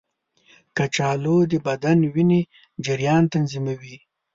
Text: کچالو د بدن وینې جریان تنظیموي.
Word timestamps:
کچالو 0.77 1.37
د 1.51 1.53
بدن 1.67 1.99
وینې 2.13 2.41
جریان 2.85 3.23
تنظیموي. 3.33 3.97